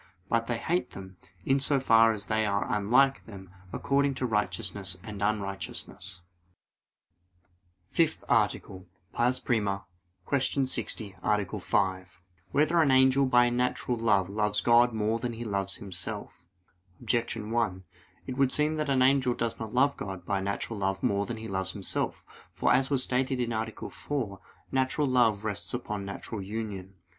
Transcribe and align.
But 0.29 0.47
they 0.47 0.57
hate 0.57 0.89
them, 0.93 1.17
in 1.45 1.59
so 1.59 1.79
far 1.79 2.11
as 2.11 2.25
they 2.25 2.43
are 2.43 2.65
unlike 2.67 3.25
them 3.25 3.51
according 3.71 4.15
to 4.15 4.25
righteousness 4.25 4.97
and 5.03 5.21
unrighteousness._______________________ 5.21 6.23
FIFTH 7.95 8.23
ARTICLE 8.27 8.87
[I, 9.13 9.31
Q. 9.31 10.65
60, 10.65 11.15
Art. 11.21 11.61
5] 11.63 12.21
Whether 12.49 12.81
an 12.81 12.89
angel 12.89 13.27
by 13.27 13.51
natural 13.51 13.95
love 13.95 14.27
loves 14.27 14.59
God 14.61 14.91
more 14.91 15.19
than 15.19 15.33
he 15.33 15.45
loves 15.45 15.75
himself? 15.75 16.49
Objection 16.99 17.51
1: 17.51 17.83
It 18.25 18.37
would 18.37 18.51
seem 18.51 18.77
that 18.77 18.87
the 18.87 18.93
angel 19.03 19.35
does 19.35 19.59
not 19.59 19.71
love 19.71 19.97
God 19.97 20.25
by 20.25 20.41
natural 20.41 20.79
love 20.79 21.03
more 21.03 21.27
than 21.27 21.37
he 21.37 21.47
loves 21.47 21.73
himself. 21.73 22.25
For, 22.51 22.73
as 22.73 22.89
was 22.89 23.03
stated 23.03 23.39
(A. 23.39 23.71
4), 23.91 24.39
natural 24.71 25.07
love 25.07 25.45
rests 25.45 25.75
upon 25.75 26.05
natural 26.05 26.41
union. 26.41 26.95